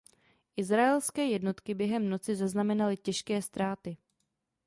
Izraelské 0.57 1.25
jednotky 1.25 1.73
během 1.73 2.09
noci 2.09 2.35
zaznamenaly 2.35 2.97
těžké 2.97 3.41
ztráty. 3.41 3.97